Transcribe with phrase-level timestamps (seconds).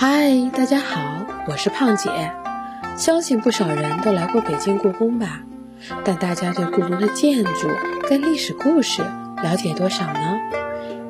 [0.00, 2.30] 嗨，大家好，我是胖姐。
[2.96, 5.40] 相信不少人都来过北京故宫吧，
[6.04, 7.68] 但大家对故宫的建筑
[8.08, 9.02] 跟历史故事
[9.42, 10.38] 了解多少呢？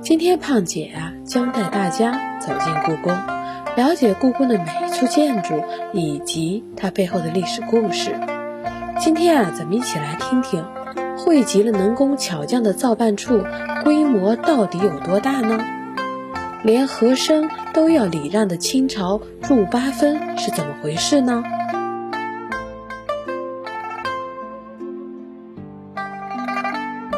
[0.01, 3.13] 今天胖姐啊，将带大家走进故宫，
[3.77, 8.19] 了解故宫的每一处建筑以及它背后的历史故事。
[8.99, 10.65] 今天啊，咱们一起来听听，
[11.19, 13.45] 汇集了能工巧匠的造办处
[13.85, 15.63] 规模到底有多大呢？
[16.69, 21.43] 连和珅都要礼让的清朝入八分是怎么回事呢？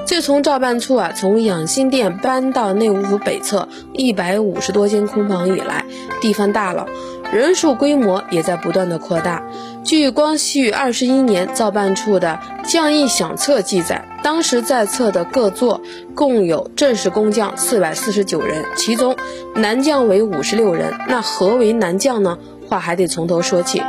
[0.07, 5.85] 自从造办处啊从养心殿搬到内务府北侧一百五十多间空房以来，
[6.21, 6.87] 地方大了，
[7.33, 9.43] 人数规模也在不断的扩大。
[9.83, 15.81] 据光绪二十一年造办处的将役饷册记载，当时在册的各座
[16.15, 19.17] 共有正式工匠四百四十九人，其中
[19.55, 20.95] 男将为五十六人。
[21.09, 22.39] 那何为男将呢？
[22.69, 23.83] 话还得从头说起。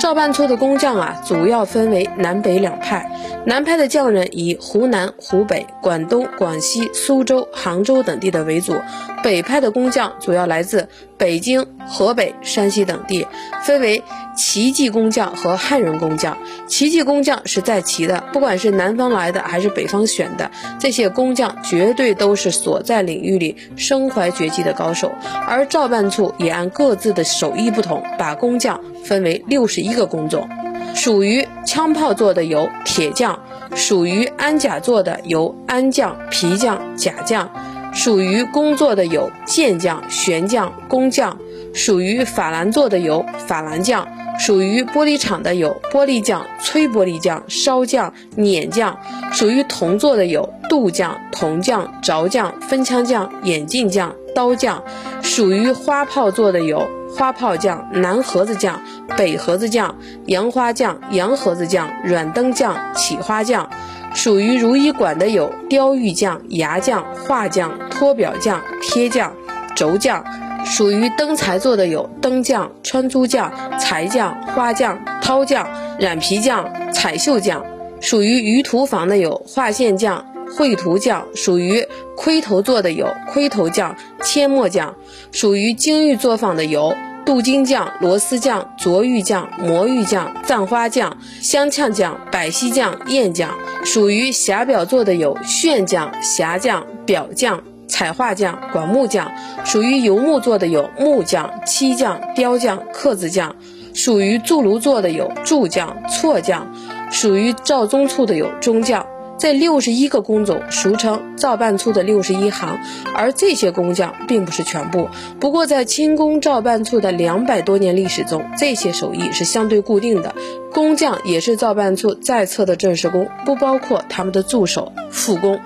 [0.00, 3.11] 造办处的工匠啊，主要分为南北两派。
[3.44, 8.74] 南派的匠人以湖南、湖北、广东、广西、苏州、杭州等地的为主；
[9.22, 13.26] 北派的工匠主要来自北京、河北、山西等地，
[13.64, 14.02] 分为
[14.36, 16.38] 奇技工匠和汉人工匠。
[16.68, 25.10] 奇技工匠是在齐的，不管是南方来的还是北方选的，这些工匠绝对都是所在领域里身怀绝技的高手。
[25.48, 30.48] 而造办处也按各自的手艺不同，把工匠分为六十一个工种。
[30.94, 33.38] 属于枪炮做的有铁匠，
[33.74, 37.50] 属于安甲做的有安匠、皮匠、甲匠，
[37.92, 41.36] 属于工作的有剑匠、悬匠、工匠，
[41.74, 44.06] 属于珐琅做的有珐琅匠，
[44.38, 48.96] 属于玻璃厂的有玻璃匠、吹玻璃匠、烧匠、碾匠，
[49.32, 54.82] 属于铜做的有镀匠、铜匠、凿匠、分枪匠、眼镜匠、刀匠，
[55.22, 56.86] 属于花炮做的有。
[57.14, 58.80] 花炮匠、南盒子匠、
[59.16, 59.94] 北盒子匠、
[60.26, 63.68] 洋花匠、洋盒子匠、软灯匠、起花匠，
[64.14, 69.32] 属于如意馆的有雕玉匠、牙匠、画匠、托表匠、贴匠、
[69.76, 70.22] 轴匠；
[70.64, 75.68] 属于灯材做的有灯匠、穿珠匠、裁匠、花匠、掏匠、
[75.98, 77.60] 染皮匠、彩绣匠；
[78.00, 80.24] 属于鱼图房的有画线匠。
[80.56, 81.86] 绘图匠属于
[82.16, 84.94] 盔头做的有盔头匠、阡陌匠；
[85.32, 93.50] 属于金玉作坊的有镀金匠、螺丝匠、琢玉匠、磨玉匠、簪花匠、镶嵌匠、百戏匠、砚匠；
[93.84, 99.28] 属于匣表做的有炫匠、匣匠、表匠、彩画匠、管木匠；
[99.64, 103.54] 属于油木做的有木匠、漆匠、雕匠、刻字匠；
[103.94, 106.66] 属于铸炉做的有铸匠、错匠；
[107.10, 109.06] 属于造钟处的有钟匠。
[109.42, 112.78] 这六十一个工种俗称造办处的六十一行，
[113.12, 115.08] 而这些工匠并不是全部。
[115.40, 120.32] 不过，在清宫造办处的两百多年历史中，这些手艺是相对固定的。
[120.72, 125.58] 工匠也是造办处在册的正式工，不包括他们的助手、副工。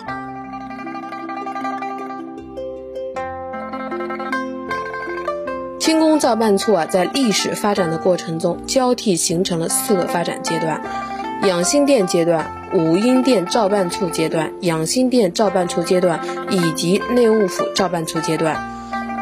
[5.78, 10.80] 清宫造办处啊，在历史发展的过程中，交替形成了四个发展阶段。
[11.42, 16.20] 养心殿阶段、武英殿造办处阶段、养心殿造办处阶段
[16.50, 18.72] 以及内务府造办处阶段。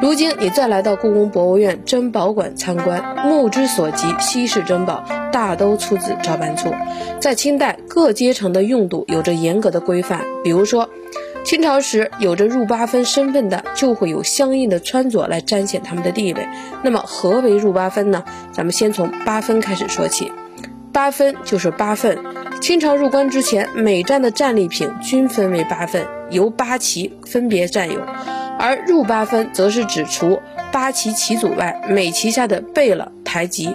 [0.02, 6.74] 如今你再来到故宫博物院珍宝馆参观，目之所及，稀世珍宝大都出自造办处。
[7.20, 10.20] 在清代，各阶层的用度有着严格的规范。
[10.42, 10.90] 比如说，
[11.44, 16.48] 清朝时有着入八分身份的，就会有相应的穿着来彰显他们的地位。
[16.82, 18.24] 那么，何为入八分呢？
[18.52, 20.32] 咱们先从八分开始说起。
[20.94, 22.16] 八分就是八份。
[22.60, 28.00] 清朝入关之前，每站的战利品均分为八份，由八旗分别占有。
[28.60, 30.40] 而入八分，则是指除
[30.70, 33.74] 八旗旗主外，每旗下的贝勒、台吉，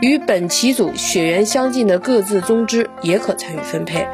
[0.00, 4.06] 与本旗主血缘相近的各自宗支也可参与分配。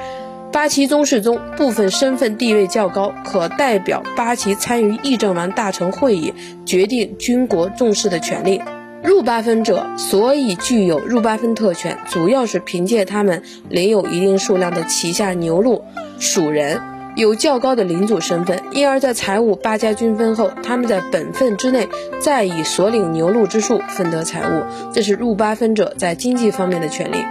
[0.50, 6.32] 八旗宗室中，部分身份地位较高，可代表八旗参与议政王大臣会议，
[6.64, 8.62] 决定军国重视的权利。
[9.02, 15.84] 入八分者，所以具有入八分特权，主要是凭借他们领有一定数量的旗下牛鹿
[16.18, 16.80] 属人，
[17.14, 21.88] 有较高的领主身份，因而，在财物八家均分后，他们在本分之内
[22.20, 27.24] 再以所领牛鹿之数分得财物，这是入八分者在经济方面的权利。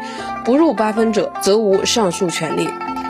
[0.46, 2.70] 不入八分者，则无上述权利。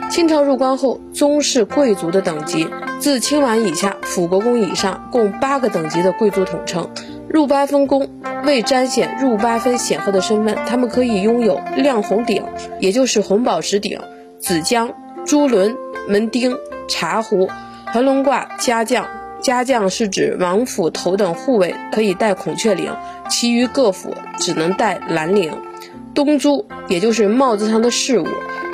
[0.10, 2.68] 清朝入关后，宗室贵族的等级，
[3.00, 6.90] 自亲王以下、辅国公以上，共八个等级的贵族统称。
[7.30, 8.10] 入八分公
[8.48, 12.42] 为彰显入八分显赫的身份，他们可以拥有亮红鼎，
[12.80, 14.00] 也就是红宝石鼎、
[14.40, 14.94] 紫浆、
[15.26, 15.76] 珠轮、
[16.08, 16.56] 门钉、
[16.88, 17.50] 茶壶、
[17.88, 19.06] 横龙挂、家将。
[19.40, 22.96] 家将是指王府头等护卫可以戴孔雀翎，
[23.30, 25.52] 其余各府只能戴蓝领。
[26.16, 28.28] 东珠，也就是帽子上的饰物，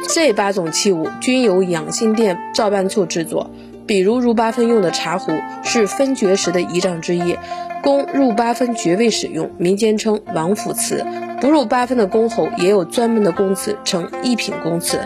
[0.07, 3.49] 这八种器物均由养心殿照办处制作。
[3.85, 5.33] 比如入八分用的茶壶，
[5.63, 7.37] 是分爵时的仪仗之一，
[7.81, 11.05] 供入八分爵位使用，民间称王府瓷。
[11.41, 15.01] 不入八分的公侯也有专门的公瓷，称一品公瓷。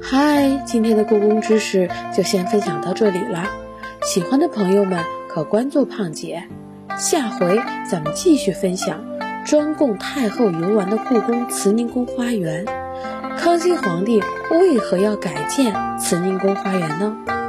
[0.00, 3.44] 嗨，今天的故宫知识就先分享到这里了。
[4.02, 6.44] 喜欢的朋友们可关注胖姐，
[6.96, 9.04] 下回咱们继续分享
[9.44, 12.64] 专供太后游玩的故宫慈宁宫花园。
[13.38, 17.39] 康熙皇帝为何要改建慈宁宫花园呢？